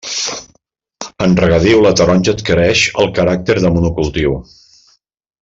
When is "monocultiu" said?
3.77-4.35